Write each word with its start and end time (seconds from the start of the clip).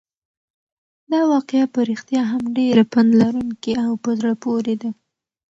دا 1.11 1.21
واقعه 1.31 1.65
په 1.73 1.79
رښتیا 1.89 2.21
هم 2.31 2.43
ډېره 2.57 2.83
پنده 2.91 3.15
لرونکې 3.21 3.73
او 3.85 3.91
په 4.03 4.09
زړه 4.19 4.33
پورې 4.43 4.75
ده. 4.81 4.89